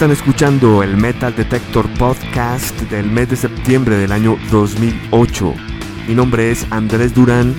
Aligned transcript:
Están 0.00 0.12
escuchando 0.12 0.82
el 0.82 0.96
Metal 0.96 1.36
Detector 1.36 1.86
Podcast 1.98 2.74
del 2.84 3.04
mes 3.04 3.28
de 3.28 3.36
septiembre 3.36 3.98
del 3.98 4.12
año 4.12 4.38
2008. 4.50 5.54
Mi 6.08 6.14
nombre 6.14 6.50
es 6.50 6.66
Andrés 6.70 7.14
Durán, 7.14 7.54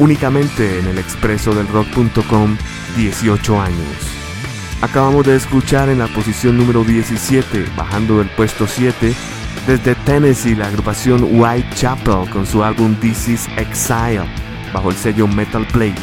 únicamente 0.00 0.80
en 0.80 0.88
el 0.88 0.98
expreso 0.98 1.54
del 1.54 1.68
rock.com 1.68 2.56
18 2.96 3.60
años. 3.60 3.96
Acabamos 4.82 5.24
de 5.24 5.36
escuchar 5.36 5.88
en 5.88 6.00
la 6.00 6.08
posición 6.08 6.58
número 6.58 6.82
17, 6.82 7.64
bajando 7.76 8.18
del 8.18 8.28
puesto 8.30 8.66
7, 8.66 9.14
desde 9.68 9.94
Tennessee 9.94 10.56
la 10.56 10.66
agrupación 10.66 11.22
Whitechapel 11.38 12.28
con 12.28 12.44
su 12.44 12.64
álbum 12.64 12.96
This 12.96 13.28
Is 13.28 13.48
Exile, 13.56 14.24
bajo 14.72 14.90
el 14.90 14.96
sello 14.96 15.28
Metal 15.28 15.64
Plate. 15.68 16.02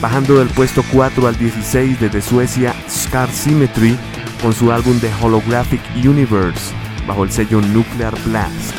Bajando 0.00 0.38
del 0.38 0.48
puesto 0.50 0.84
4 0.92 1.26
al 1.26 1.36
16 1.36 1.98
desde 1.98 2.22
Suecia 2.22 2.72
Scar 2.88 3.28
Symmetry 3.28 3.98
con 4.42 4.52
su 4.52 4.72
álbum 4.72 4.98
The 4.98 5.10
Holographic 5.22 5.80
Universe, 5.94 6.74
bajo 7.06 7.22
el 7.22 7.30
sello 7.30 7.60
Nuclear 7.60 8.14
Blast. 8.24 8.74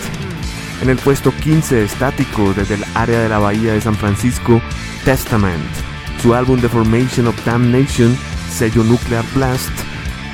En 0.81 0.89
el 0.89 0.97
puesto 0.97 1.31
15 1.31 1.83
estático 1.83 2.53
desde 2.53 2.75
el 2.75 2.83
área 2.93 3.21
de 3.21 3.29
la 3.29 3.39
bahía 3.39 3.73
de 3.73 3.81
San 3.81 3.95
Francisco, 3.95 4.61
Testament, 5.05 5.63
su 6.21 6.35
álbum 6.35 6.59
The 6.59 6.67
Formation 6.67 7.27
of 7.27 7.45
Damnation, 7.45 8.17
sello 8.51 8.83
Nuclear 8.83 9.23
Blast. 9.33 9.71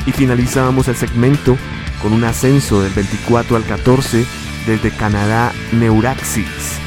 Y 0.08 0.12
finalizábamos 0.12 0.88
el 0.88 0.96
segmento 0.96 1.56
con 2.02 2.14
un 2.14 2.24
ascenso 2.24 2.82
del 2.82 2.94
24 2.94 3.56
al 3.56 3.64
14 3.64 4.26
desde 4.66 4.92
Canadá 4.92 5.52
Neuraxis, 5.72 6.80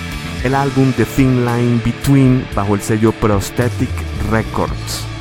el 0.42 0.54
álbum 0.54 0.92
The 0.92 1.04
Thin 1.04 1.44
Line 1.44 1.80
Between 1.84 2.44
bajo 2.54 2.74
el 2.74 2.80
sello 2.80 3.12
Prosthetic 3.12 3.90
Records. 4.30 5.11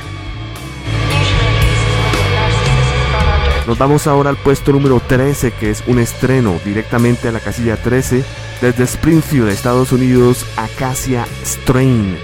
Nos 3.66 3.78
vamos 3.78 4.08
ahora 4.08 4.30
al 4.30 4.36
puesto 4.36 4.72
número 4.72 4.98
13, 5.00 5.52
que 5.52 5.70
es 5.70 5.84
un 5.86 6.00
estreno 6.00 6.58
directamente 6.64 7.28
a 7.28 7.32
la 7.32 7.38
casilla 7.38 7.76
13 7.76 8.24
desde 8.60 8.84
Springfield, 8.84 9.50
Estados 9.50 9.92
Unidos, 9.92 10.44
Acacia 10.56 11.26
Strain. 11.44 12.16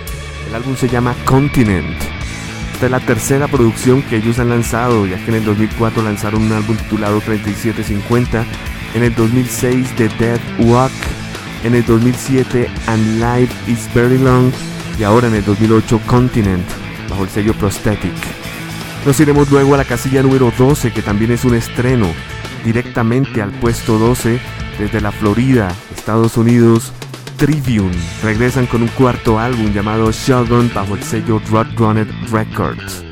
El 0.49 0.55
álbum 0.55 0.77
se 0.77 0.89
llama 0.89 1.15
Continent. 1.25 1.97
Esta 2.73 2.87
es 2.87 2.91
la 2.91 3.01
tercera 3.01 3.47
producción 3.47 4.03
que 4.03 4.17
ellos 4.17 4.41
han 4.41 4.51
lanzado, 4.51 5.07
ya 5.07 5.17
que 5.25 5.31
en 5.31 5.37
el 5.37 5.45
2004 5.45 6.03
lanzaron 6.03 6.43
un 6.43 6.53
álbum 6.53 6.77
titulado 6.77 7.21
3750, 7.21 8.45
en 8.95 9.03
el 9.05 9.15
2006 9.15 9.95
The 9.97 10.09
Dead 10.19 10.41
Walk, 10.59 10.93
en 11.63 11.77
el 11.77 11.87
2007 11.87 12.69
And 12.87 13.21
Life 13.21 13.55
is 13.71 13.89
Very 13.95 14.19
Long 14.19 14.51
y 14.99 15.05
ahora 15.05 15.29
en 15.29 15.35
el 15.35 15.45
2008 15.45 16.01
Continent, 16.07 16.67
bajo 17.09 17.23
el 17.23 17.31
sello 17.31 17.55
Prosthetic. 17.55 18.48
Nos 19.09 19.19
iremos 19.21 19.51
luego 19.51 19.73
a 19.73 19.79
la 19.79 19.87
casilla 19.87 20.23
número 20.23 20.53
12, 20.59 20.93
que 20.93 21.01
también 21.01 21.31
es 21.31 21.43
un 21.47 21.55
estreno, 21.55 22.09
directamente 22.63 23.41
al 23.41 23.53
puesto 23.53 23.99
12 23.99 24.39
desde 24.79 25.01
la 25.01 25.13
Florida, 25.13 25.75
Estados 25.97 26.37
Unidos. 26.37 26.93
Tribune 27.39 27.97
regresan 28.23 28.67
con 28.67 28.83
un 28.83 28.89
cuarto 28.89 29.39
álbum 29.39 29.73
llamado 29.73 30.13
Shogun 30.13 30.71
bajo 30.75 30.95
el 30.95 31.03
sello 31.03 31.41
Roadrunner 31.51 32.07
Records. 32.31 33.03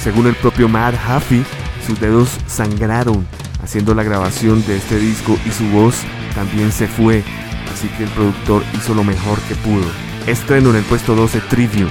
Según 0.00 0.28
el 0.28 0.36
propio 0.36 0.68
Matt 0.68 0.94
Huffy, 0.94 1.42
sus 1.84 1.98
dedos 1.98 2.38
sangraron 2.46 3.26
haciendo 3.64 3.96
la 3.96 4.04
grabación 4.04 4.64
de 4.64 4.76
este 4.76 4.96
disco 4.96 5.36
y 5.44 5.50
su 5.50 5.66
voz 5.70 5.96
también 6.36 6.70
se 6.70 6.86
fue, 6.86 7.24
así 7.72 7.88
que 7.98 8.04
el 8.04 8.10
productor 8.10 8.62
hizo 8.74 8.94
lo 8.94 9.02
mejor 9.02 9.40
que 9.48 9.56
pudo. 9.56 9.90
Estreno 10.28 10.70
en 10.70 10.76
el 10.76 10.84
puesto 10.84 11.16
12 11.16 11.40
Tribune. 11.50 11.90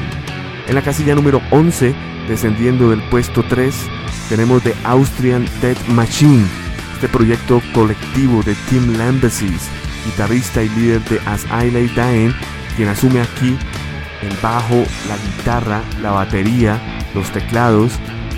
En 0.69 0.75
la 0.75 0.81
casilla 0.83 1.15
número 1.15 1.41
11 1.51 2.10
Descendiendo 2.31 2.89
del 2.89 3.01
puesto 3.09 3.43
3 3.43 3.75
tenemos 4.29 4.63
The 4.63 4.73
Austrian 4.85 5.45
Death 5.61 5.85
Machine, 5.89 6.45
este 6.93 7.09
proyecto 7.09 7.61
colectivo 7.73 8.41
de 8.41 8.55
Tim 8.69 8.97
Lambesis, 8.97 9.67
guitarrista 10.05 10.63
y 10.63 10.69
líder 10.69 11.03
de 11.09 11.19
As 11.25 11.43
I 11.47 11.69
Lay 11.71 11.89
Dying, 11.89 12.33
quien 12.77 12.87
asume 12.87 13.19
aquí 13.19 13.57
el 14.21 14.33
bajo, 14.41 14.75
la 15.09 15.17
guitarra, 15.17 15.81
la 16.01 16.11
batería, 16.11 16.79
los 17.13 17.29
teclados 17.31 17.91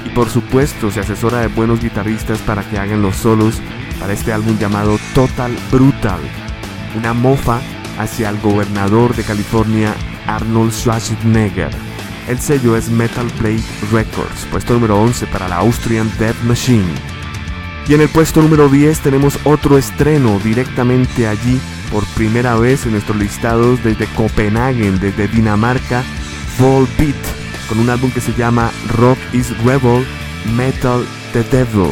y 0.03 0.09
por 0.09 0.28
supuesto 0.28 0.90
se 0.90 1.02
asesora 1.02 1.42
de 1.42 1.48
buenos 1.48 1.80
guitarristas 1.80 2.40
para 2.40 2.68
que 2.68 2.80
hagan 2.80 3.03
los 3.03 3.16
solos 3.18 3.62
para 4.00 4.14
este 4.14 4.34
álbum 4.34 4.58
llamado 4.58 4.98
Total 5.14 5.56
Brutal, 5.72 6.20
una 6.98 7.14
mofa 7.14 7.62
hacia 8.00 8.30
el 8.30 8.40
gobernador 8.42 9.16
de 9.16 9.24
California 9.24 9.94
Arnold 10.26 10.72
Schwarzenegger. 10.72 11.93
El 12.28 12.39
sello 12.39 12.78
es 12.78 12.89
Metal 12.89 13.28
Blade 13.39 13.63
Records, 13.91 14.45
puesto 14.50 14.73
número 14.73 14.97
11 15.01 15.28
para 15.28 15.50
la 15.50 15.57
Austrian 15.57 16.09
Death 16.17 16.41
Machine. 16.44 16.88
Y 17.88 17.95
en 17.95 18.01
el 18.01 18.07
puesto 18.07 18.41
número 18.41 18.69
10 18.69 19.00
tenemos 19.00 19.38
otro 19.44 19.78
estreno 19.78 20.39
directamente 20.39 21.28
allí 21.28 21.59
por 21.91 22.06
primera 22.16 22.56
vez 22.56 22.85
en 22.85 22.94
nuestros 22.94 23.17
listados 23.17 23.84
desde 23.84 24.07
Copenhagen, 24.16 25.00
desde 25.00 25.28
Dinamarca, 25.28 26.01
Volbeat, 26.59 27.16
con 27.67 27.79
un 27.79 27.89
álbum 27.89 28.09
que 28.09 28.22
se 28.22 28.34
llama 28.34 28.72
Rock 28.97 29.17
is 29.34 29.50
Rebel, 29.66 30.05
Metal 30.55 31.05
the 31.34 31.44
Devil. 31.44 31.91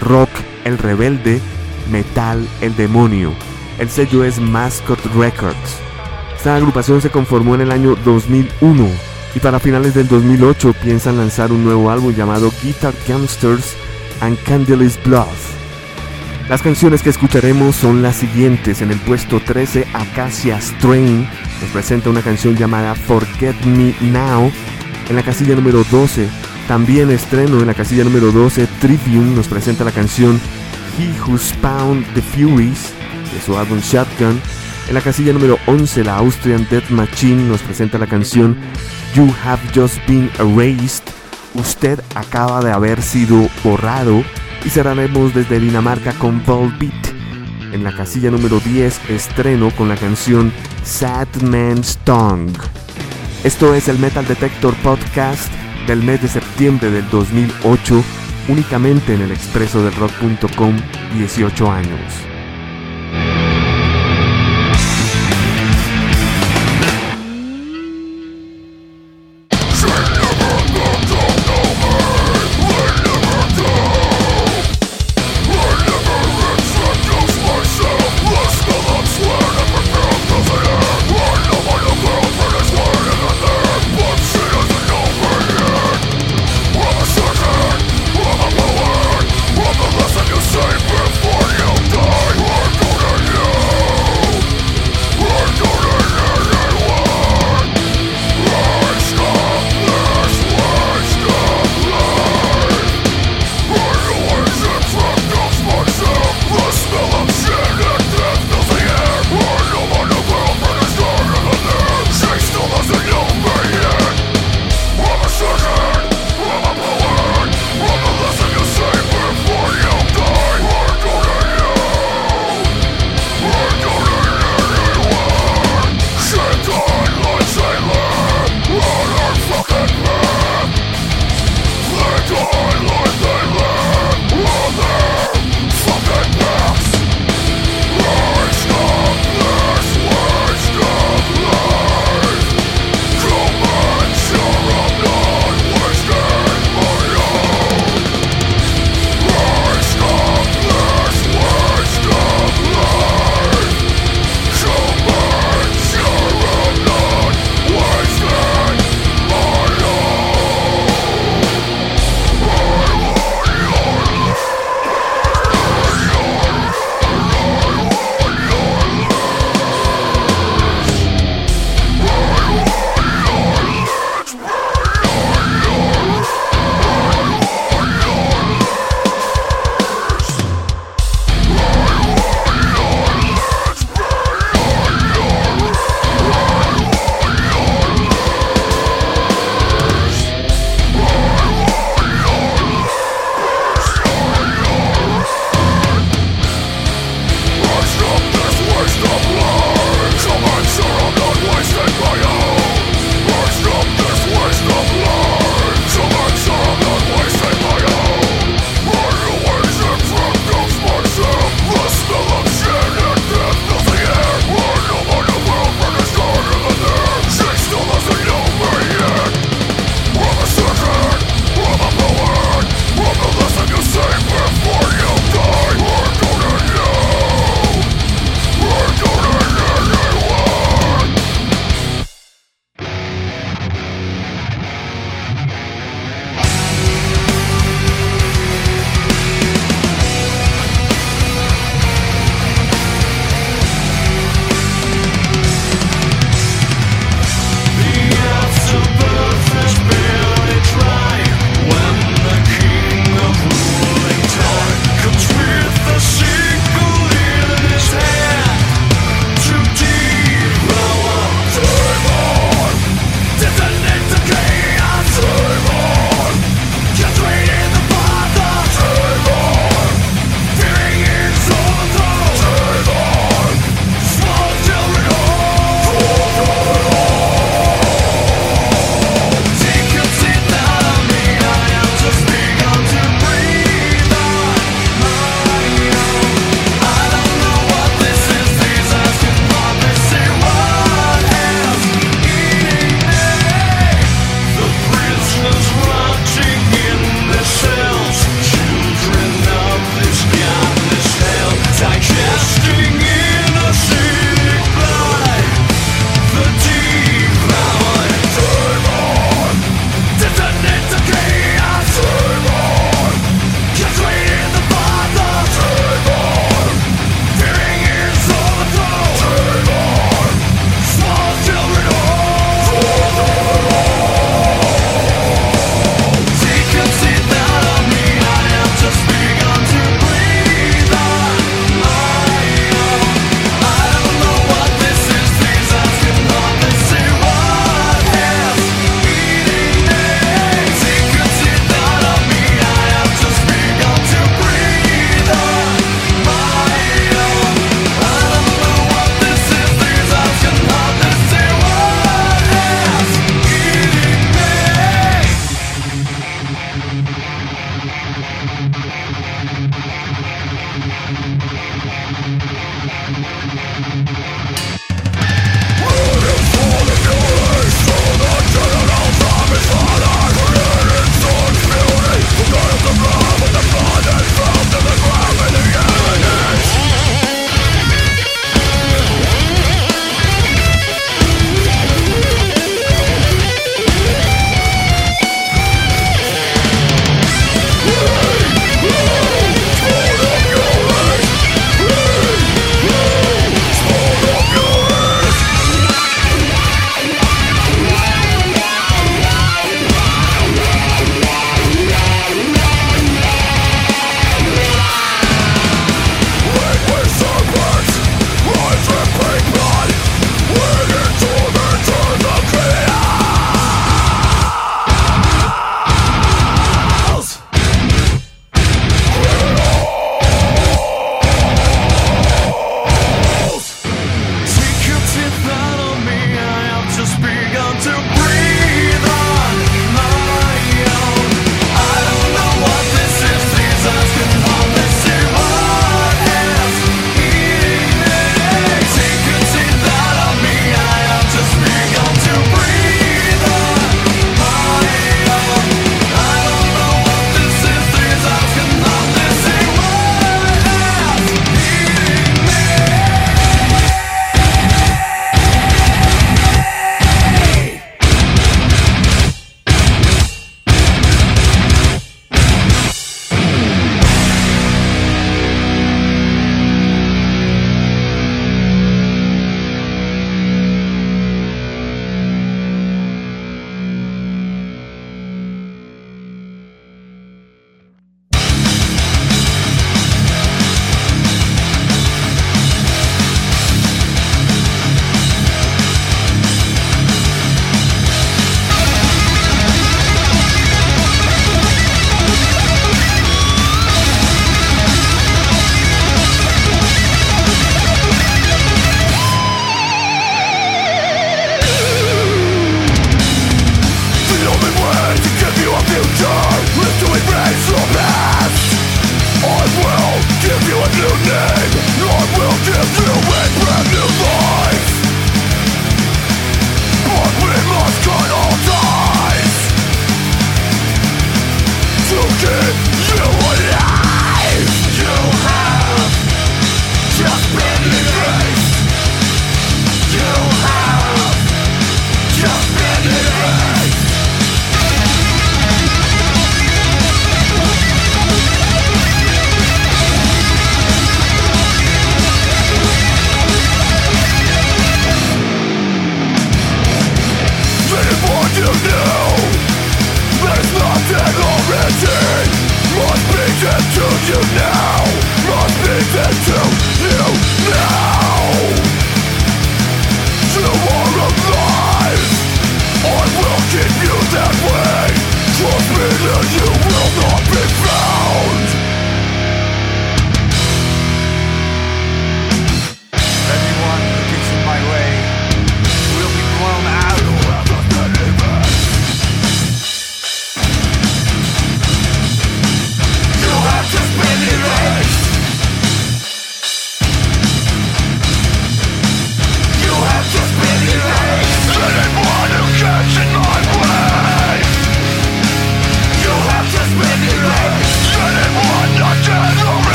Rock 0.00 0.30
el 0.64 0.78
rebelde, 0.78 1.42
Metal 1.90 2.48
el 2.62 2.74
demonio. 2.74 3.34
El 3.78 3.90
sello 3.90 4.24
es 4.24 4.40
Mascot 4.40 5.04
Records. 5.14 5.78
Esta 6.36 6.56
agrupación 6.56 7.02
se 7.02 7.10
conformó 7.10 7.54
en 7.54 7.60
el 7.60 7.70
año 7.70 7.96
2001 8.02 9.11
y 9.34 9.40
para 9.40 9.60
finales 9.60 9.94
del 9.94 10.08
2008 10.08 10.74
piensan 10.82 11.16
lanzar 11.16 11.52
un 11.52 11.64
nuevo 11.64 11.90
álbum 11.90 12.14
llamado 12.14 12.52
Guitar 12.62 12.94
Gangsters 13.06 13.74
and 14.20 14.38
Candle's 14.42 14.98
Blood. 15.04 15.26
Las 16.48 16.60
canciones 16.60 17.02
que 17.02 17.10
escucharemos 17.10 17.76
son 17.76 18.02
las 18.02 18.16
siguientes. 18.16 18.82
En 18.82 18.90
el 18.90 18.98
puesto 19.00 19.40
13, 19.40 19.86
Acacia 19.94 20.60
Strain 20.60 21.26
nos 21.60 21.70
presenta 21.70 22.10
una 22.10 22.20
canción 22.20 22.56
llamada 22.56 22.94
Forget 22.94 23.64
Me 23.64 23.94
Now. 24.00 24.52
En 25.08 25.16
la 25.16 25.22
casilla 25.22 25.54
número 25.54 25.84
12, 25.90 26.28
también 26.68 27.10
estreno 27.10 27.60
en 27.60 27.66
la 27.66 27.74
casilla 27.74 28.04
número 28.04 28.32
12, 28.32 28.66
Trivium 28.80 29.34
nos 29.34 29.48
presenta 29.48 29.84
la 29.84 29.92
canción 29.92 30.40
He 30.98 31.10
Who 31.20 31.38
Spawned 31.38 32.04
the 32.14 32.22
Furies 32.22 32.92
de 33.32 33.40
su 33.44 33.56
álbum 33.56 33.78
Shotgun. 33.80 34.40
En 34.88 34.94
la 34.94 35.00
casilla 35.00 35.32
número 35.32 35.58
11, 35.66 36.04
la 36.04 36.16
Austrian 36.16 36.66
Death 36.68 36.90
Machine 36.90 37.44
nos 37.44 37.62
presenta 37.62 37.98
la 37.98 38.06
canción 38.06 38.56
You 39.14 39.32
have 39.44 39.60
just 39.74 39.98
been 40.06 40.30
erased. 40.38 41.04
Usted 41.54 42.00
acaba 42.14 42.62
de 42.62 42.72
haber 42.72 43.02
sido 43.02 43.48
borrado. 43.62 44.22
Y 44.64 44.70
cerraremos 44.70 45.34
desde 45.34 45.60
Dinamarca 45.60 46.12
con 46.12 46.44
Volbeat. 46.44 47.08
En 47.72 47.84
la 47.84 47.92
casilla 47.92 48.30
número 48.30 48.60
10 48.60 49.10
estreno 49.10 49.70
con 49.70 49.88
la 49.88 49.96
canción 49.96 50.52
Sad 50.84 51.28
Man's 51.42 51.98
Tongue. 52.04 52.52
Esto 53.44 53.74
es 53.74 53.88
el 53.88 53.98
Metal 53.98 54.26
Detector 54.26 54.74
Podcast 54.76 55.50
del 55.86 56.02
mes 56.02 56.22
de 56.22 56.28
septiembre 56.28 56.90
del 56.90 57.08
2008, 57.10 58.04
únicamente 58.48 59.14
en 59.14 59.22
el 59.22 59.32
expreso 59.32 59.82
del 59.82 59.94
rock.com 59.94 60.76
18 61.16 61.70
años. 61.70 62.31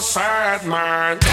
Sad 0.00 0.64
man. 0.64 1.27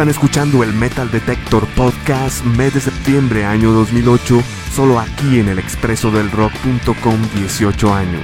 Están 0.00 0.08
escuchando 0.08 0.64
el 0.64 0.72
Metal 0.72 1.10
Detector 1.10 1.66
Podcast 1.76 2.42
mes 2.42 2.72
de 2.72 2.80
septiembre 2.80 3.44
año 3.44 3.70
2008, 3.72 4.42
solo 4.72 4.98
aquí 4.98 5.40
en 5.40 5.50
el 5.50 5.58
expreso 5.58 6.10
del 6.10 6.30
rock.com 6.30 7.18
18 7.34 7.94
años. 7.94 8.22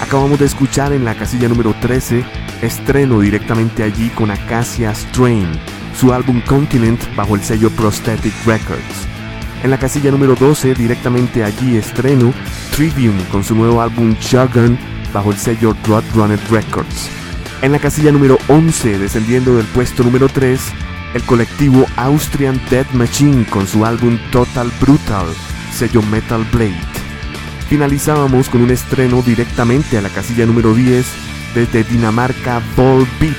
Acabamos 0.00 0.40
de 0.40 0.46
escuchar 0.46 0.92
en 0.92 1.04
la 1.04 1.14
casilla 1.14 1.48
número 1.48 1.72
13, 1.80 2.24
estreno 2.62 3.20
directamente 3.20 3.84
allí 3.84 4.08
con 4.08 4.32
Acacia 4.32 4.92
Strain, 4.92 5.46
su 5.96 6.12
álbum 6.12 6.40
Continent 6.40 7.00
bajo 7.14 7.36
el 7.36 7.42
sello 7.42 7.70
Prosthetic 7.70 8.34
Records. 8.44 9.06
En 9.62 9.70
la 9.70 9.78
casilla 9.78 10.10
número 10.10 10.34
12, 10.34 10.74
directamente 10.74 11.44
allí 11.44 11.76
estreno 11.76 12.34
Trivium 12.74 13.22
con 13.30 13.44
su 13.44 13.54
nuevo 13.54 13.80
álbum 13.80 14.16
Juggernaut 14.16 14.80
bajo 15.12 15.30
el 15.30 15.38
sello 15.38 15.76
Roadrunner 15.86 16.40
Records. 16.50 17.21
En 17.62 17.70
la 17.70 17.78
casilla 17.78 18.10
número 18.10 18.38
11, 18.48 18.98
descendiendo 18.98 19.56
del 19.56 19.66
puesto 19.66 20.02
número 20.02 20.28
3, 20.28 20.60
el 21.14 21.22
colectivo 21.22 21.86
Austrian 21.94 22.60
Death 22.68 22.90
Machine 22.92 23.46
con 23.46 23.68
su 23.68 23.86
álbum 23.86 24.18
Total 24.32 24.68
Brutal, 24.80 25.26
sello 25.72 26.02
Metal 26.02 26.44
Blade. 26.52 26.80
Finalizábamos 27.68 28.48
con 28.48 28.62
un 28.62 28.72
estreno 28.72 29.22
directamente 29.22 29.96
a 29.96 30.02
la 30.02 30.08
casilla 30.08 30.44
número 30.44 30.74
10 30.74 31.06
desde 31.54 31.84
Dinamarca 31.84 32.60
Volbeat. 32.76 33.36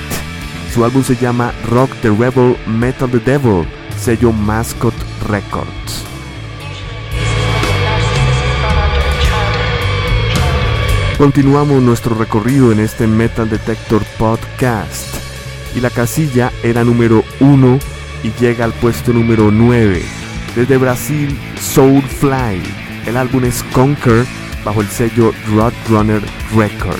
Su 0.74 0.86
álbum 0.86 1.04
se 1.04 1.18
llama 1.18 1.54
Rock 1.70 1.92
the 2.02 2.10
Rebel 2.10 2.56
Metal 2.66 3.12
the 3.12 3.20
Devil, 3.20 3.68
sello 3.98 4.32
Mascot 4.32 4.96
Records. 5.28 6.13
Continuamos 11.18 11.82
nuestro 11.82 12.16
recorrido 12.16 12.72
en 12.72 12.80
este 12.80 13.06
Metal 13.06 13.48
Detector 13.48 14.04
Podcast 14.18 15.16
y 15.76 15.80
la 15.80 15.92
casilla 15.92 16.52
era 16.64 16.84
número 16.84 17.24
1 17.40 17.80
y 18.24 18.32
llega 18.42 18.66
al 18.66 18.74
puesto 18.74 19.14
número 19.14 19.52
9. 19.52 20.02
Desde 20.56 20.78
Brasil, 20.78 21.38
Soulfly, 21.60 22.62
el 23.06 23.16
álbum 23.16 23.46
es 23.46 23.64
Conquer 23.74 24.26
bajo 24.66 24.82
el 24.82 24.88
sello 24.88 25.32
Roadrunner 25.54 26.22
Records. 26.56 27.00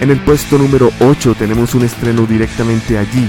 En 0.00 0.10
el 0.10 0.18
puesto 0.20 0.58
número 0.58 0.90
8 1.00 1.36
tenemos 1.38 1.74
un 1.74 1.84
estreno 1.84 2.26
directamente 2.26 2.98
allí, 2.98 3.28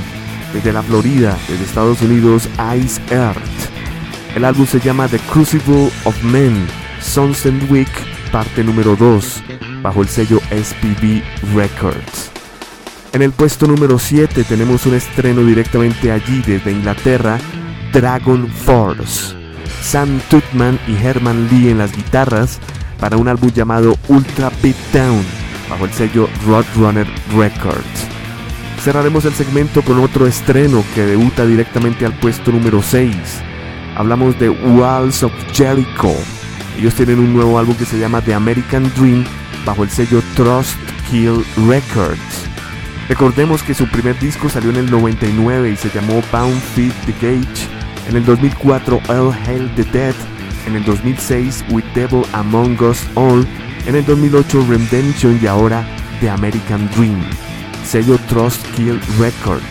desde 0.53 0.73
la 0.73 0.81
Florida, 0.81 1.37
desde 1.47 1.63
Estados 1.63 2.01
Unidos, 2.01 2.49
Ice 2.77 2.99
Earth. 3.11 3.37
El 4.35 4.43
álbum 4.43 4.65
se 4.65 4.79
llama 4.79 5.07
The 5.07 5.19
Crucible 5.19 5.91
of 6.03 6.23
Men, 6.23 6.67
and 7.45 7.71
Week, 7.71 7.89
parte 8.31 8.63
número 8.63 8.95
2, 8.95 9.43
bajo 9.87 10.01
el 10.01 10.09
sello 10.09 10.41
SPB 10.51 11.23
Records. 11.55 12.29
En 13.13 13.21
el 13.21 13.31
puesto 13.31 13.67
número 13.67 13.97
7 13.97 14.43
tenemos 14.43 14.85
un 14.85 14.95
estreno 14.95 15.45
directamente 15.45 16.11
allí 16.11 16.41
desde 16.45 16.73
Inglaterra, 16.73 17.37
Dragon 17.93 18.49
Force. 18.49 19.33
Sam 19.81 20.19
Tutman 20.29 20.77
y 20.89 21.01
Herman 21.01 21.47
Lee 21.47 21.69
en 21.69 21.77
las 21.77 21.95
guitarras 21.95 22.59
para 22.99 23.15
un 23.15 23.29
álbum 23.29 23.49
llamado 23.49 23.95
Ultra 24.09 24.51
Beatdown 24.61 25.23
bajo 25.69 25.85
el 25.85 25.93
sello 25.93 26.27
Roadrunner 26.45 27.07
Records. 27.33 28.07
Cerraremos 28.83 29.23
el 29.23 29.35
segmento 29.35 29.83
con 29.83 29.99
otro 29.99 30.27
estreno 30.27 30.83
que 30.95 31.05
debuta 31.05 31.45
directamente 31.45 32.05
al 32.05 32.19
puesto 32.19 32.51
número 32.51 32.81
6. 32.81 33.15
Hablamos 33.95 34.37
de 34.37 34.49
Walls 34.49 35.23
of 35.23 35.31
Jericho. 35.53 36.13
Ellos 36.77 36.93
tienen 36.93 37.19
un 37.19 37.33
nuevo 37.33 37.57
álbum 37.57 37.73
que 37.77 37.85
se 37.85 37.97
llama 37.97 38.19
The 38.19 38.33
American 38.33 38.91
Dream 38.97 39.23
bajo 39.67 39.83
el 39.83 39.89
sello 39.89 40.23
Trust 40.35 40.77
Kill 41.11 41.43
Records. 41.67 42.47
Recordemos 43.09 43.61
que 43.61 43.73
su 43.73 43.85
primer 43.87 44.17
disco 44.17 44.49
salió 44.49 44.69
en 44.69 44.77
el 44.77 44.89
99 44.89 45.71
y 45.71 45.75
se 45.75 45.89
llamó 45.89 46.23
Bound 46.31 46.59
Feed 46.73 46.93
the 47.05 47.11
Gage. 47.21 47.67
En 48.07 48.15
el 48.15 48.25
2004 48.25 49.01
All 49.09 49.33
Hail 49.45 49.69
the 49.75 49.83
Dead. 49.83 50.15
En 50.67 50.77
el 50.77 50.85
2006 50.85 51.65
With 51.69 51.83
Devil 51.93 52.23
Among 52.31 52.81
Us 52.81 53.03
All. 53.15 53.45
En 53.85 53.95
el 53.95 54.05
2008 54.05 54.65
Redemption 54.69 55.37
y 55.41 55.47
ahora 55.47 55.85
The 56.21 56.29
American 56.29 56.89
Dream. 56.95 57.21
Sello 57.85 58.17
Trust 58.29 58.65
Kill 58.75 58.99
Records. 59.19 59.63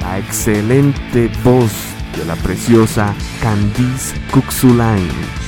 La 0.00 0.18
excelente 0.18 1.30
voz 1.42 1.72
de 2.16 2.26
la 2.26 2.36
preciosa 2.36 3.14
Candice 3.40 4.14
Kuxulain. 4.32 5.39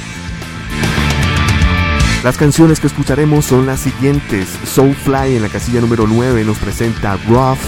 Las 2.22 2.36
canciones 2.36 2.78
que 2.78 2.86
escucharemos 2.86 3.46
son 3.46 3.66
las 3.66 3.80
siguientes. 3.80 4.48
Soulfly 4.64 5.34
en 5.34 5.42
la 5.42 5.48
casilla 5.48 5.80
número 5.80 6.06
9 6.06 6.44
nos 6.44 6.56
presenta 6.58 7.18
Rough. 7.28 7.58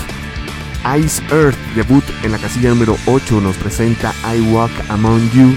Ice 0.97 1.21
Earth 1.33 1.59
debut 1.75 2.05
en 2.23 2.31
la 2.31 2.39
casilla 2.39 2.69
número 2.69 2.97
8 3.07 3.41
nos 3.41 3.57
presenta 3.57 4.15
I 4.33 4.41
Walk 4.53 4.71
Among 4.91 5.29
You. 5.33 5.57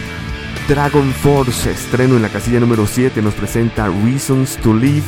Dragon 0.68 1.14
Force 1.14 1.70
estreno 1.70 2.16
en 2.16 2.24
la 2.24 2.30
casilla 2.30 2.60
número 2.60 2.88
7 2.88 3.22
nos 3.22 3.36
presenta 3.36 3.88
Reasons 4.04 4.58
to 4.58 4.74
Live. 4.74 5.06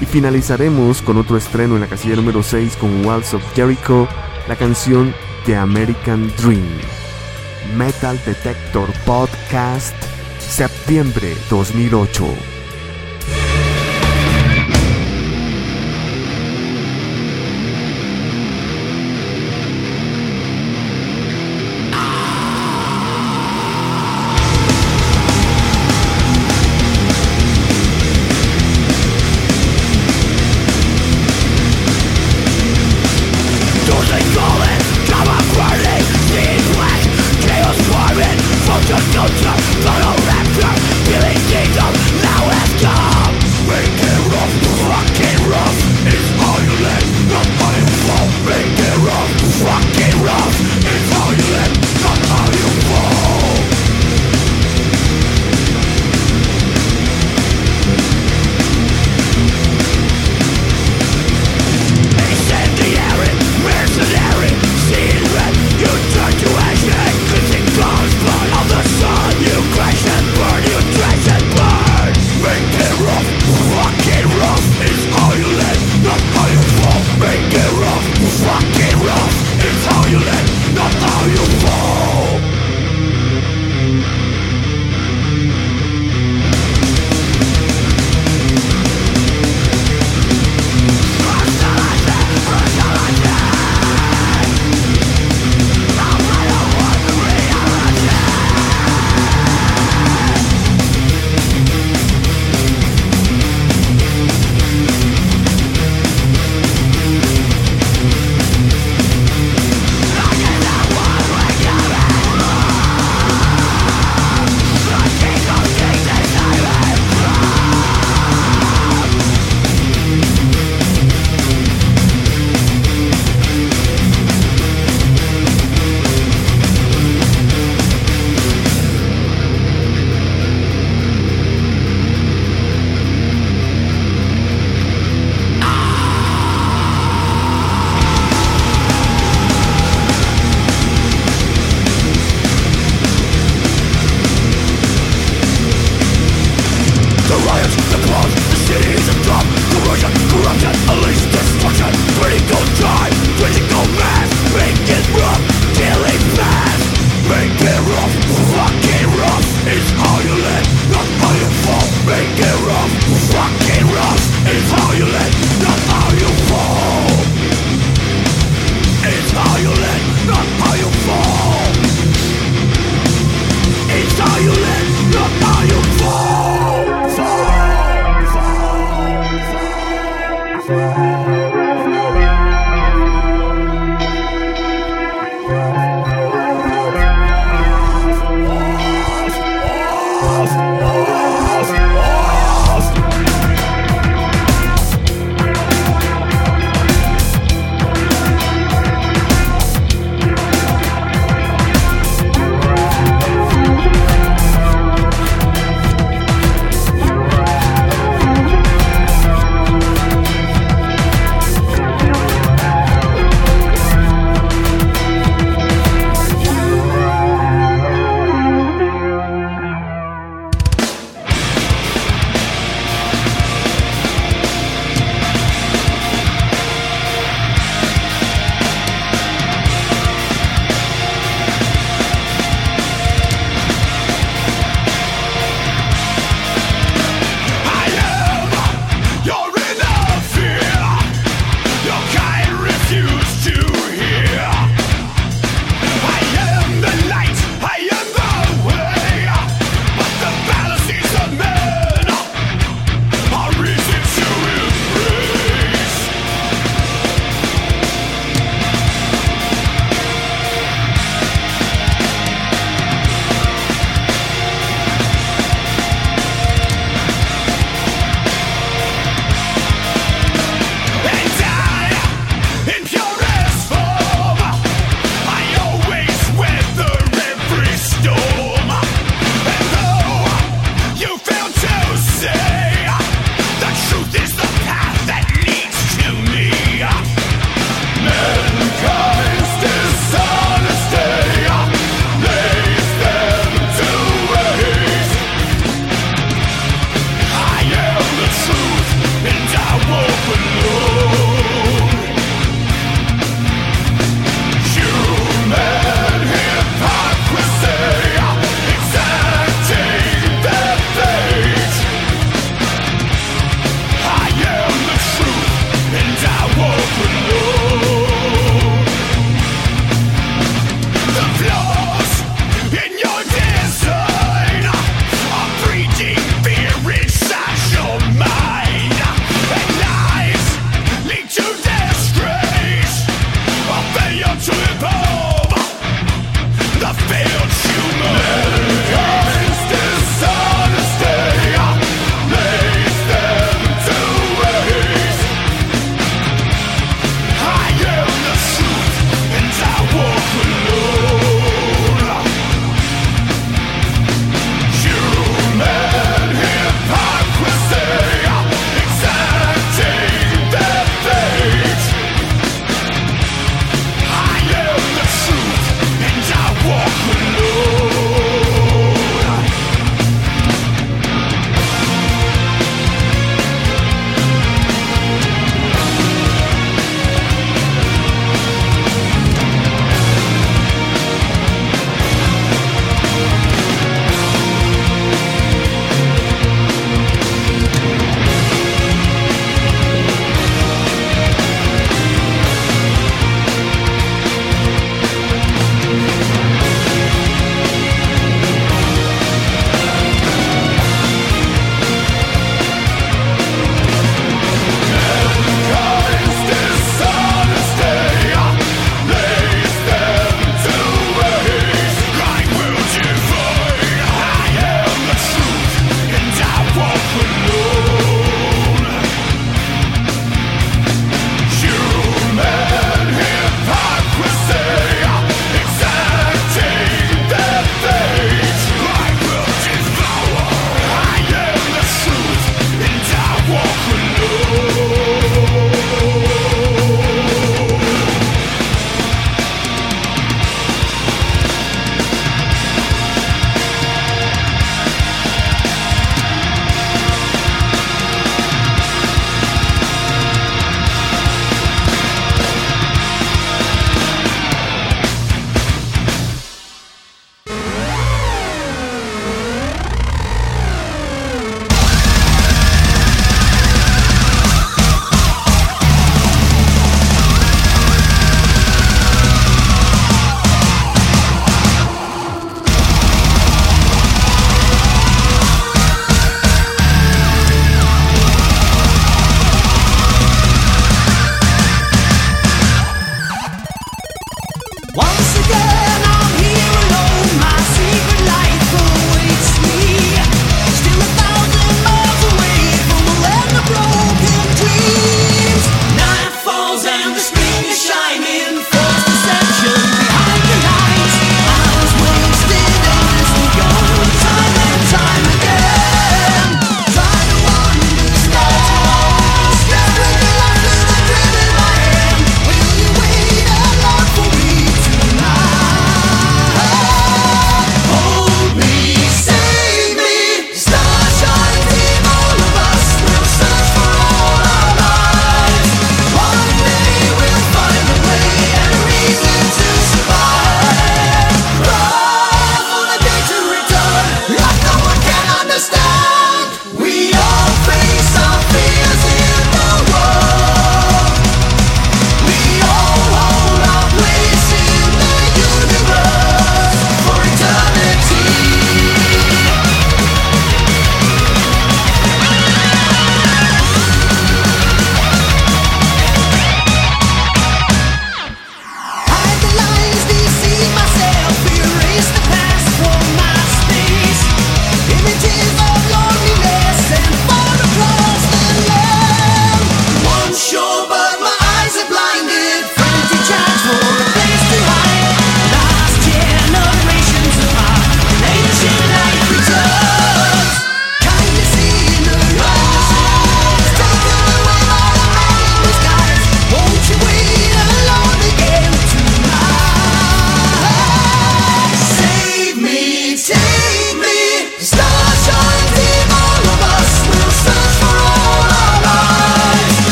Y 0.00 0.06
finalizaremos 0.06 1.02
con 1.02 1.16
otro 1.16 1.36
estreno 1.36 1.74
en 1.74 1.80
la 1.80 1.88
casilla 1.88 2.14
número 2.14 2.44
6 2.44 2.76
con 2.76 3.04
Walls 3.04 3.34
of 3.34 3.42
Jericho, 3.56 4.06
la 4.46 4.54
canción 4.54 5.12
The 5.46 5.56
American 5.56 6.32
Dream. 6.36 6.68
Metal 7.76 8.20
Detector 8.24 8.92
Podcast, 9.04 9.96
septiembre 10.38 11.36
2008. 11.50 12.51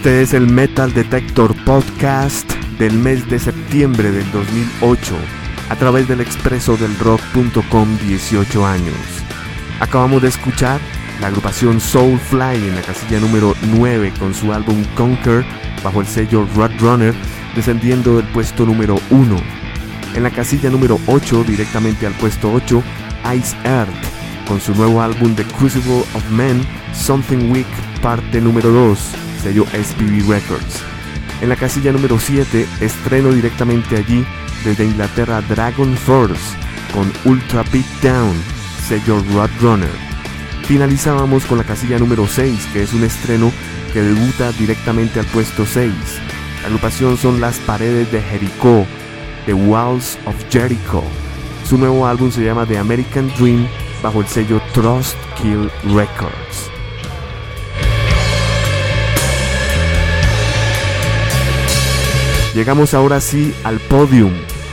Este 0.00 0.22
es 0.22 0.32
el 0.32 0.46
Metal 0.46 0.94
Detector 0.94 1.54
Podcast 1.66 2.50
del 2.78 2.94
mes 2.94 3.28
de 3.28 3.38
septiembre 3.38 4.10
del 4.10 4.32
2008 4.32 5.14
a 5.68 5.76
través 5.76 6.08
del 6.08 6.22
expreso 6.22 6.78
del 6.78 6.98
rock.com 6.98 7.98
18 8.08 8.66
años. 8.66 8.96
Acabamos 9.78 10.22
de 10.22 10.28
escuchar 10.28 10.80
la 11.20 11.26
agrupación 11.26 11.82
Soulfly 11.82 12.66
en 12.66 12.76
la 12.76 12.80
casilla 12.80 13.20
número 13.20 13.54
9 13.74 14.14
con 14.18 14.32
su 14.32 14.54
álbum 14.54 14.82
Conquer 14.96 15.44
bajo 15.84 16.00
el 16.00 16.06
sello 16.06 16.48
Roadrunner 16.56 17.14
descendiendo 17.54 18.16
del 18.16 18.26
puesto 18.28 18.64
número 18.64 18.98
1. 19.10 19.36
En 20.14 20.22
la 20.22 20.30
casilla 20.30 20.70
número 20.70 20.98
8 21.08 21.44
directamente 21.44 22.06
al 22.06 22.14
puesto 22.14 22.50
8 22.50 22.82
Ice 23.36 23.54
Earth 23.64 23.90
con 24.48 24.62
su 24.62 24.74
nuevo 24.74 25.02
álbum 25.02 25.34
The 25.34 25.44
Crucible 25.44 26.04
of 26.14 26.30
Men 26.30 26.66
Something 26.94 27.52
Weak 27.52 28.00
parte 28.00 28.40
número 28.40 28.70
2 28.70 29.29
sello 29.40 29.64
SPV 29.66 30.28
Records. 30.28 30.82
En 31.40 31.48
la 31.48 31.56
casilla 31.56 31.92
número 31.92 32.18
7, 32.18 32.66
estreno 32.80 33.30
directamente 33.30 33.96
allí 33.96 34.24
desde 34.64 34.84
Inglaterra 34.84 35.40
Dragon 35.48 35.96
Force 35.96 36.56
con 36.92 37.10
Ultra 37.24 37.62
Beat 37.72 37.86
Down, 38.02 38.36
sello 38.86 39.22
Roadrunner. 39.32 40.10
Finalizábamos 40.64 41.44
con 41.46 41.58
la 41.58 41.64
casilla 41.64 41.98
número 41.98 42.26
6, 42.26 42.68
que 42.72 42.82
es 42.82 42.92
un 42.92 43.04
estreno 43.04 43.50
que 43.92 44.02
debuta 44.02 44.52
directamente 44.52 45.18
al 45.18 45.26
puesto 45.26 45.66
6. 45.66 45.92
La 46.62 46.66
agrupación 46.66 47.16
son 47.16 47.40
Las 47.40 47.58
Paredes 47.58 48.12
de 48.12 48.20
Jericho, 48.20 48.86
The 49.46 49.54
Walls 49.54 50.18
of 50.26 50.34
Jericho. 50.50 51.02
Su 51.68 51.78
nuevo 51.78 52.06
álbum 52.06 52.30
se 52.30 52.44
llama 52.44 52.66
The 52.66 52.78
American 52.78 53.32
Dream 53.38 53.66
bajo 54.02 54.20
el 54.20 54.28
sello 54.28 54.60
Trust 54.74 55.16
Kill 55.40 55.70
Records. 55.94 56.69
Llegamos 62.54 62.94
ahora 62.94 63.20
sí 63.20 63.54
al 63.62 63.78
podium, 63.78 64.32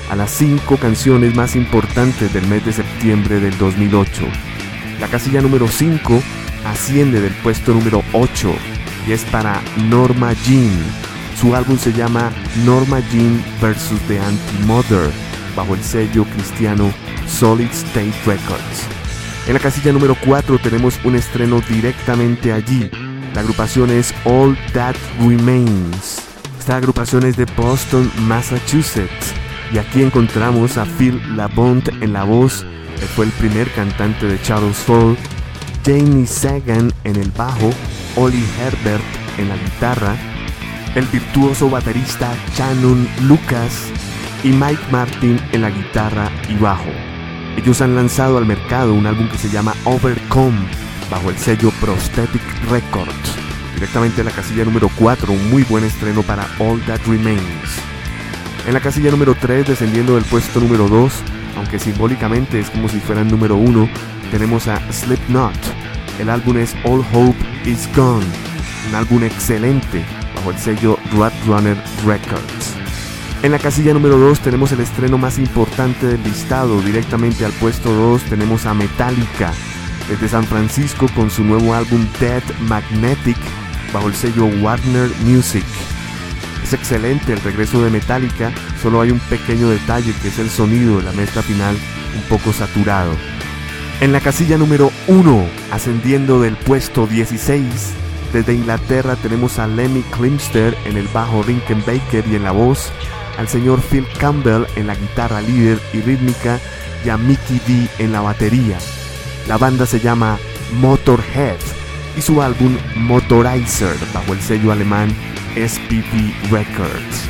a 0.10 0.16
las 0.16 0.32
5 0.32 0.78
canciones 0.78 1.36
más 1.36 1.56
importantes 1.56 2.34
del 2.34 2.48
mes 2.48 2.66
de 2.66 2.74
septiembre 2.74 3.40
del 3.40 3.56
2008. 3.60 4.24
La 5.00 5.08
casilla 5.08 5.42
número 5.42 5.68
5 5.68 6.24
asciende 6.66 7.22
del 7.22 7.34
puesto 7.36 7.74
número 7.74 8.04
8 8.14 8.52
y 9.08 9.12
es 9.12 9.24
para 9.26 9.62
Norma 9.90 10.34
Jean. 10.34 10.72
Su 11.40 11.56
álbum 11.56 11.78
se 11.78 11.94
llama 11.94 12.32
Norma 12.66 13.00
Jean 13.12 13.44
vs. 13.62 14.00
The 14.08 14.20
Anti-Mother 14.20 15.12
bajo 15.56 15.76
el 15.76 15.84
sello 15.84 16.24
cristiano 16.26 16.92
Solid 17.28 17.70
State 17.70 18.14
Records. 18.26 18.88
En 19.46 19.54
la 19.54 19.60
casilla 19.60 19.92
número 19.92 20.18
4 20.26 20.58
tenemos 20.58 21.00
un 21.04 21.16
estreno 21.16 21.62
directamente 21.70 22.54
allí. 22.54 22.90
La 23.36 23.42
agrupación 23.42 23.92
es 23.92 24.16
All 24.26 24.58
That 24.74 24.96
Remains. 25.20 26.27
Esta 26.68 26.80
agrupación 26.80 27.24
es 27.24 27.38
de 27.38 27.46
Boston, 27.56 28.12
Massachusetts, 28.28 29.34
y 29.72 29.78
aquí 29.78 30.04
encontramos 30.04 30.78
a 30.78 30.84
Phil 30.84 31.18
Labonte 31.38 31.92
en 32.02 32.12
la 32.12 32.26
voz, 32.26 32.66
él 33.00 33.08
fue 33.16 33.24
el 33.24 33.32
primer 33.32 33.72
cantante 33.72 34.26
de 34.26 34.42
Charles 34.42 34.76
Fall, 34.76 35.16
Jamie 35.86 36.28
Sagan 36.28 36.92
en 37.06 37.16
el 37.16 37.32
bajo, 37.32 37.70
Ollie 38.18 38.44
Herbert 38.60 39.02
en 39.38 39.48
la 39.48 39.56
guitarra, 39.56 40.18
el 40.96 41.06
virtuoso 41.06 41.70
baterista 41.70 42.36
Shannon 42.54 43.08
Lucas 43.30 43.88
y 44.44 44.50
Mike 44.50 44.84
Martin 44.92 45.40
en 45.54 45.62
la 45.62 45.70
guitarra 45.70 46.30
y 46.50 46.56
bajo. 46.56 46.92
Ellos 47.56 47.80
han 47.80 47.96
lanzado 47.96 48.38
al 48.38 48.46
mercado 48.46 48.94
un 48.94 49.08
álbum 49.08 49.30
que 49.30 49.38
se 49.38 49.50
llama 49.50 49.74
Overcome 49.86 50.68
bajo 51.10 51.30
el 51.30 51.38
sello 51.38 51.72
Prosthetic 51.80 52.44
Records, 52.70 53.38
directamente 53.78 54.22
en 54.22 54.26
la 54.26 54.32
casilla 54.32 54.66
número 54.66 54.90
4, 54.96 55.32
un 55.32 55.52
muy 55.52 55.62
buen 55.62 55.84
estreno 55.84 56.24
para 56.24 56.48
All 56.58 56.82
That 56.88 57.02
Remains. 57.06 57.78
En 58.66 58.74
la 58.74 58.80
casilla 58.80 59.12
número 59.12 59.36
3, 59.40 59.68
descendiendo 59.68 60.16
del 60.16 60.24
puesto 60.24 60.60
número 60.60 60.88
2, 60.88 61.14
aunque 61.58 61.78
simbólicamente 61.78 62.60
es 62.60 62.72
como 62.72 62.90
si 62.90 63.00
fuera 63.00 63.22
el 63.22 63.28
número 63.28 63.56
1, 63.56 63.88
tenemos 64.32 64.68
a 64.68 64.82
Slipknot. 64.92 65.54
El 66.18 66.32
álbum 66.32 66.58
es 66.58 66.76
All 66.86 67.06
Hope 67.14 67.38
Is 67.66 67.88
Gone, 67.96 68.26
un 68.90 68.96
álbum 68.96 69.24
excelente 69.24 70.04
bajo 70.36 70.50
el 70.50 70.58
sello 70.58 70.98
Runner 71.46 71.78
Records. 72.04 72.74
En 73.44 73.52
la 73.52 73.60
casilla 73.60 73.94
número 73.94 74.18
2 74.18 74.40
tenemos 74.40 74.72
el 74.72 74.80
estreno 74.80 75.20
más 75.20 75.38
importante 75.38 76.08
del 76.08 76.24
listado, 76.24 76.82
directamente 76.82 77.46
al 77.46 77.52
puesto 77.52 77.94
2 77.94 78.24
tenemos 78.24 78.66
a 78.66 78.74
Metallica, 78.74 79.54
desde 80.10 80.30
San 80.30 80.46
Francisco 80.46 81.06
con 81.16 81.30
su 81.30 81.44
nuevo 81.44 81.76
álbum 81.76 82.08
Dead 82.20 82.42
Magnetic 82.62 83.38
bajo 83.98 84.10
el 84.10 84.16
sello 84.16 84.46
Warner 84.62 85.10
Music. 85.24 85.66
Es 86.64 86.72
excelente 86.74 87.34
el 87.34 87.42
regreso 87.42 87.84
de 87.84 87.90
Metallica, 87.90 88.52
solo 88.80 89.02
hay 89.02 89.10
un 89.10 89.20
pequeño 89.20 89.70
detalle 89.70 90.14
que 90.22 90.28
es 90.28 90.38
el 90.38 90.52
sonido 90.52 90.98
de 90.98 91.04
la 91.04 91.14
mezcla 91.14 91.42
final 91.42 91.76
un 92.16 92.22
poco 92.30 92.54
saturado. 92.54 93.12
En 94.00 94.14
la 94.14 94.20
casilla 94.20 94.56
número 94.56 94.92
1, 95.08 95.46
ascendiendo 95.72 96.40
del 96.40 96.56
puesto 96.58 97.08
16, 97.08 97.66
desde 98.34 98.54
Inglaterra 98.54 99.16
tenemos 99.16 99.58
a 99.58 99.66
Lemmy 99.66 100.04
Klimster 100.16 100.78
en 100.86 100.96
el 100.96 101.08
bajo 101.08 101.42
Rickenbacker 101.42 102.24
y 102.28 102.36
en 102.36 102.44
la 102.44 102.52
voz, 102.52 102.92
al 103.40 103.48
señor 103.48 103.82
Phil 103.82 104.06
Campbell 104.20 104.68
en 104.76 104.86
la 104.86 104.94
guitarra 104.94 105.42
líder 105.42 105.80
y 105.92 106.02
rítmica 106.02 106.60
y 107.04 107.10
a 107.10 107.18
Mickey 107.18 107.60
D 107.66 107.88
en 107.98 108.12
la 108.12 108.22
batería. 108.22 108.78
La 109.48 109.58
banda 109.58 109.88
se 109.88 110.00
llama 110.00 110.38
Motorhead 110.74 111.87
y 112.18 112.22
su 112.22 112.42
álbum 112.42 112.76
Motorizer 112.96 113.96
bajo 114.14 114.34
el 114.34 114.42
sello 114.42 114.72
alemán 114.72 115.14
SPP 115.56 116.52
Records. 116.52 117.30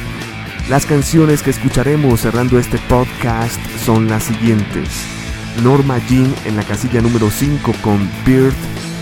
Las 0.70 0.86
canciones 0.86 1.44
que 1.44 1.52
escucharemos 1.52 2.22
cerrando 2.22 2.58
este 2.58 2.78
podcast 2.90 3.60
son 3.84 4.08
las 4.08 4.24
siguientes. 4.24 4.90
Norma 5.64 5.98
Jean 6.10 6.34
en 6.46 6.56
la 6.56 6.64
casilla 6.64 7.02
número 7.02 7.30
5 7.30 7.74
con 7.82 8.10
Bird 8.26 8.54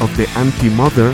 of 0.02 0.16
the 0.16 0.28
Anti-Mother. 0.36 1.14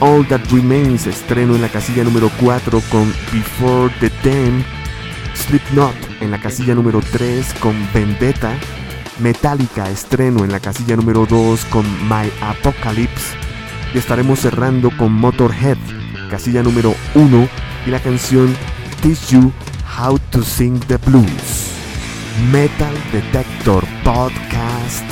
All 0.00 0.26
That 0.28 0.40
Remains 0.50 1.06
estreno 1.06 1.54
en 1.54 1.62
la 1.62 1.68
casilla 1.68 2.04
número 2.04 2.30
4 2.40 2.80
con 2.90 3.12
Before 3.32 3.92
the 4.00 4.10
Dam. 4.22 4.62
Slipknot 5.34 5.94
en 6.20 6.30
la 6.30 6.38
casilla 6.38 6.74
número 6.74 7.00
3 7.00 7.54
con 7.54 7.74
Vendetta. 7.92 8.54
Metallica 9.18 9.90
estreno 9.90 10.44
en 10.44 10.52
la 10.52 10.60
casilla 10.60 10.96
número 10.96 11.26
2 11.26 11.64
con 11.66 11.84
My 12.08 12.30
Apocalypse. 12.40 13.49
Y 13.94 13.98
estaremos 13.98 14.40
cerrando 14.40 14.90
con 14.96 15.12
Motorhead, 15.12 15.78
casilla 16.30 16.62
número 16.62 16.94
1 17.14 17.48
y 17.86 17.90
la 17.90 17.98
canción 18.00 18.54
Teach 19.02 19.30
You 19.30 19.52
How 19.98 20.18
to 20.30 20.42
Sing 20.42 20.78
the 20.86 20.96
Blues. 20.98 21.70
Metal 22.52 22.94
Detector 23.12 23.84
Podcast, 24.04 25.04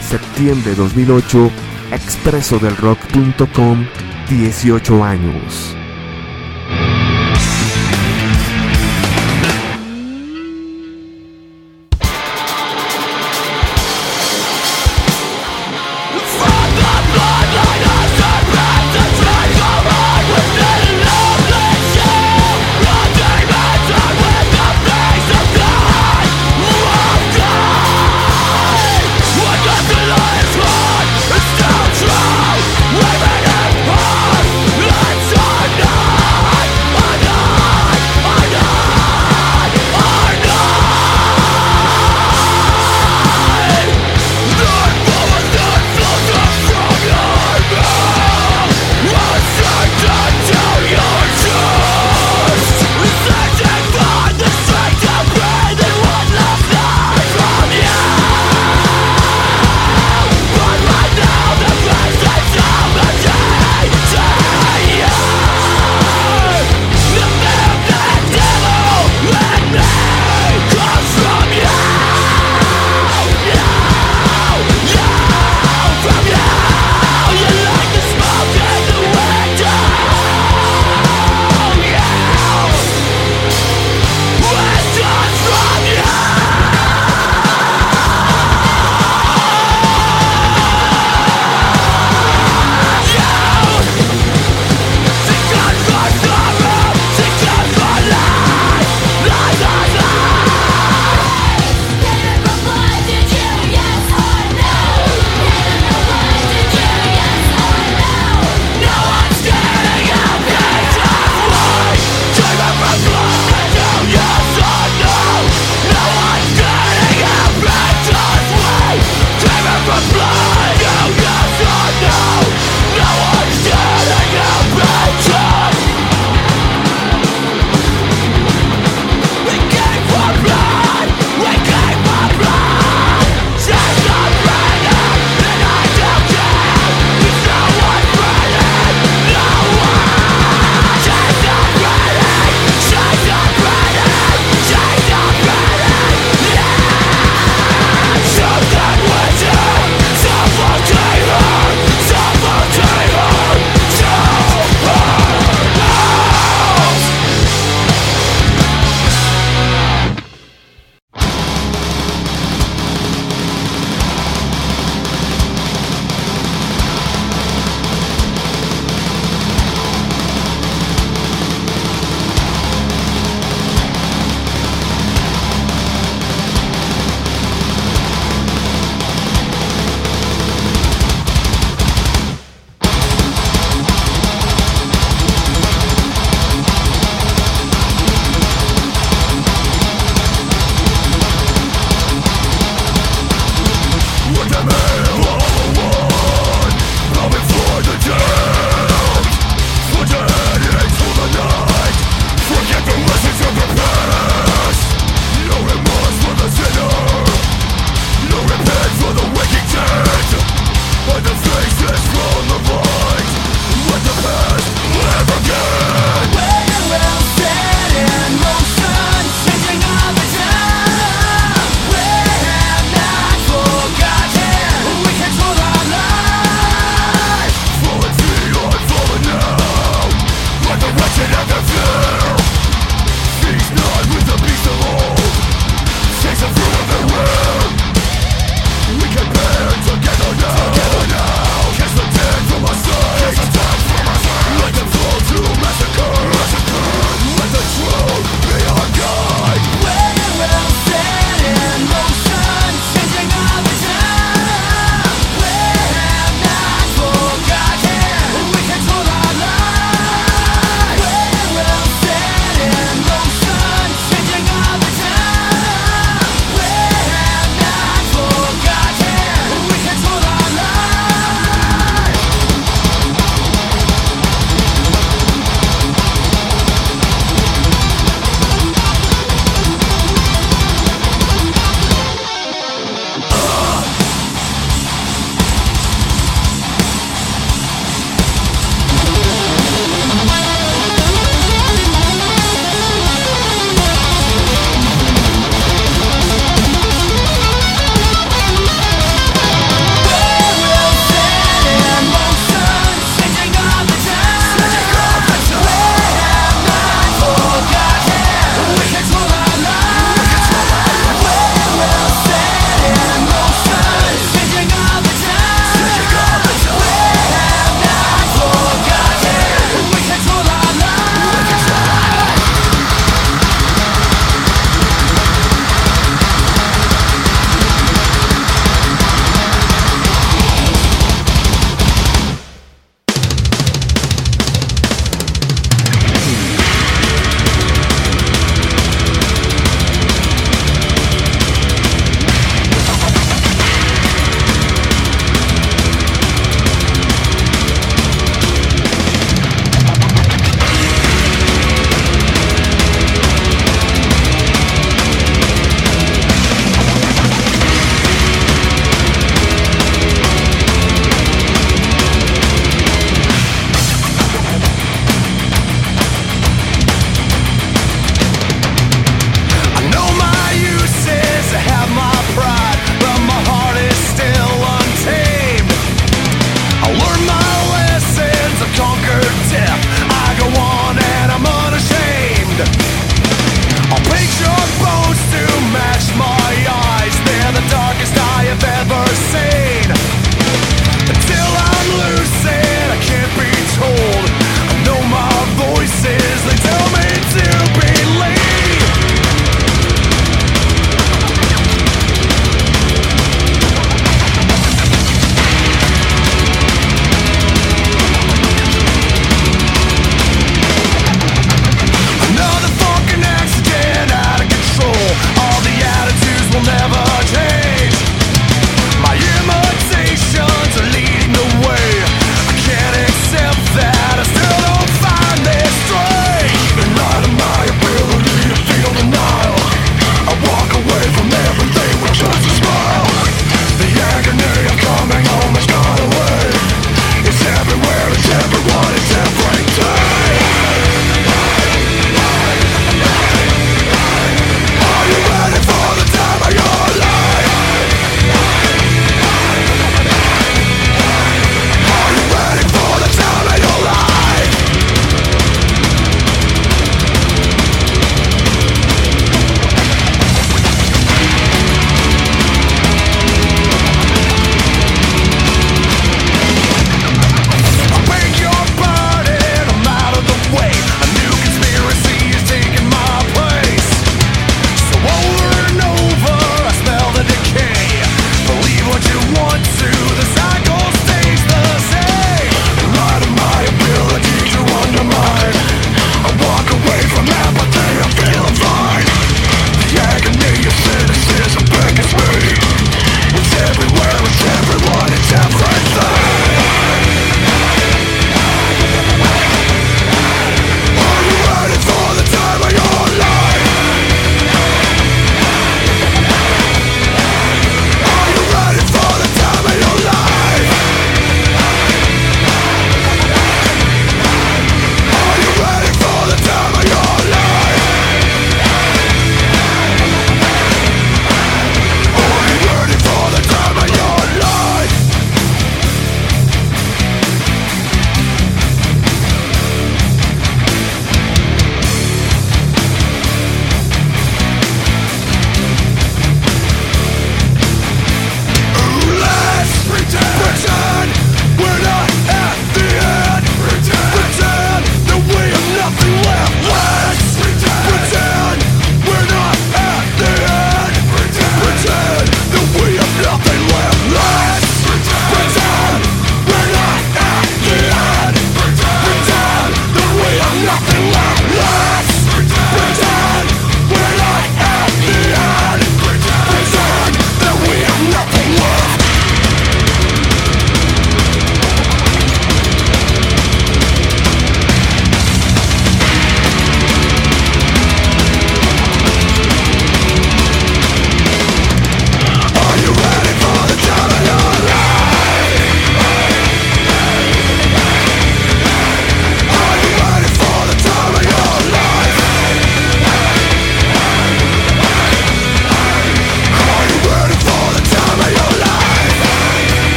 septiembre 0.00 0.74
2008, 0.74 1.50
expresodelrock.com, 1.92 3.86
18 4.28 5.04
años. 5.04 5.76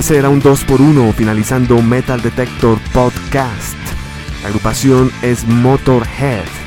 Ese 0.00 0.16
era 0.16 0.30
un 0.30 0.40
2x1 0.40 1.12
finalizando 1.12 1.82
Metal 1.82 2.22
Detector 2.22 2.78
Podcast. 2.94 3.76
La 4.42 4.48
agrupación 4.48 5.12
es 5.20 5.46
Motorhead. 5.46 6.59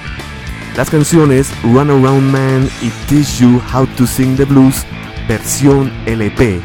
Las 0.76 0.90
canciones 0.90 1.52
Run 1.62 1.92
Around 1.92 2.32
Man 2.32 2.70
y 2.82 2.90
Teach 3.08 3.40
You 3.40 3.62
How 3.72 3.86
to 3.96 4.08
Sing 4.08 4.36
the 4.36 4.46
Blues 4.46 4.86
versión 5.28 5.92
LP. 6.08 6.62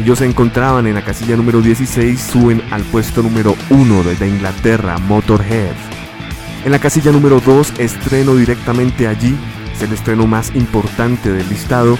Ellos 0.00 0.18
se 0.18 0.26
encontraban 0.26 0.86
en 0.88 0.94
la 0.94 1.04
casilla 1.04 1.36
número 1.36 1.62
16, 1.62 2.20
suben 2.20 2.62
al 2.72 2.82
puesto 2.82 3.22
número 3.22 3.56
1 3.70 4.02
desde 4.02 4.28
Inglaterra, 4.28 4.98
Motorhead. 4.98 5.74
En 6.64 6.72
la 6.72 6.80
casilla 6.80 7.12
número 7.12 7.40
2, 7.40 7.74
estreno 7.78 8.34
directamente 8.34 9.06
allí, 9.06 9.36
es 9.72 9.80
el 9.82 9.92
estreno 9.92 10.26
más 10.26 10.54
importante 10.56 11.32
del 11.32 11.48
listado, 11.48 11.96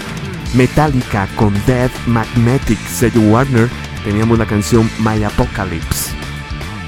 Metallica 0.55 1.29
con 1.37 1.55
Death 1.65 1.93
Magnetic, 2.07 2.79
sello 2.89 3.21
Warner, 3.21 3.71
teníamos 4.05 4.39
la 4.39 4.47
canción 4.47 4.91
My 4.99 5.23
Apocalypse. 5.23 6.11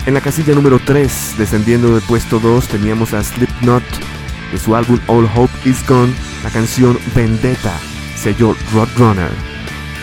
En 0.05 0.15
la 0.15 0.21
casilla 0.21 0.55
número 0.55 0.81
3, 0.85 1.37
descendiendo 1.39 1.95
del 1.95 2.03
puesto 2.03 2.41
2, 2.41 2.67
teníamos 2.69 3.15
a 3.15 3.23
Slipknot, 3.23 3.85
de 4.53 4.59
su 4.59 4.75
álbum 4.75 4.99
All 5.07 5.29
Hope 5.35 5.53
Is 5.65 5.87
Gone, 5.87 6.13
la 6.43 6.51
canción 6.51 6.99
Vendetta, 7.15 7.73
sello 8.17 8.55
Roadrunner. 8.73 9.31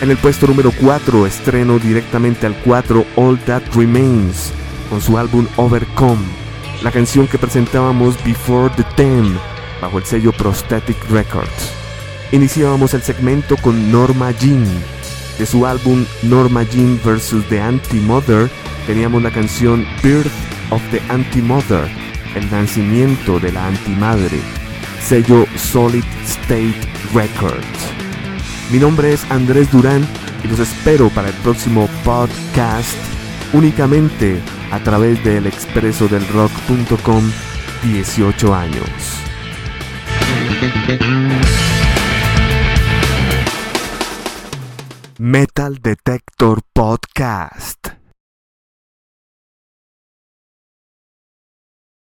En 0.02 0.12
el 0.12 0.18
puesto 0.18 0.48
número 0.48 0.72
4, 0.72 1.26
estreno 1.26 1.80
directamente 1.80 2.46
al 2.46 2.56
4, 2.64 3.06
All 3.16 3.40
That 3.40 3.64
Remains, 3.76 4.52
con 4.90 5.02
su 5.02 5.18
álbum 5.18 5.48
Overcome, 5.56 6.24
la 6.84 6.92
canción 6.92 7.28
que 7.28 7.38
presentábamos 7.38 8.22
Before 8.24 8.74
the 8.76 8.84
Ten, 8.96 9.38
bajo 9.82 9.98
el 9.98 10.06
sello 10.06 10.32
Prosthetic 10.32 10.98
Records. 11.10 11.72
Iniciábamos 12.32 12.94
el 12.94 13.02
segmento 13.02 13.56
con 13.58 13.92
Norma 13.92 14.32
Jean. 14.32 14.66
De 15.38 15.46
su 15.46 15.66
álbum 15.66 16.06
Norma 16.24 16.64
Jean 16.64 17.00
vs. 17.04 17.48
The 17.50 17.62
Anti-Mother 17.62 18.50
teníamos 18.88 19.22
la 19.22 19.32
canción 19.32 19.86
Birth 20.02 20.32
of 20.70 20.82
the 20.92 21.02
Anti-Mother, 21.10 21.90
el 22.36 22.50
nacimiento 22.52 23.40
de 23.40 23.52
la 23.52 23.68
antimadre, 23.68 24.40
sello 25.02 25.46
Solid 25.56 26.04
State 26.26 26.76
Records. 27.14 27.94
Mi 28.72 28.80
nombre 28.80 29.14
es 29.14 29.30
Andrés 29.32 29.72
Durán 29.72 30.06
y 30.44 30.48
los 30.48 30.60
espero 30.60 31.10
para 31.10 31.30
el 31.30 31.34
próximo 31.36 31.88
podcast 32.04 32.98
únicamente 33.54 34.40
a 34.72 34.80
través 34.80 35.24
del 35.24 35.48
expreso 35.48 36.08
del 36.08 36.28
rock.com 36.28 37.32
18 37.84 38.56
años. 38.56 38.90
Metal 45.18 45.80
Detector 45.82 46.62
Podcast. 46.74 47.95